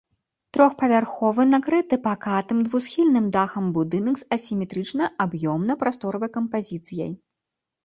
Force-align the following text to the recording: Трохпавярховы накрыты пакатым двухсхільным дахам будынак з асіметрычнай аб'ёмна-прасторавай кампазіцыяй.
Трохпавярховы 0.55 1.43
накрыты 1.55 1.99
пакатым 2.07 2.63
двухсхільным 2.69 3.29
дахам 3.37 3.69
будынак 3.77 4.15
з 4.23 4.27
асіметрычнай 4.39 5.07
аб'ёмна-прасторавай 5.29 6.35
кампазіцыяй. 6.41 7.11